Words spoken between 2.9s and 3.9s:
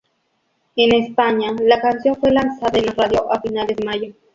radio a finales de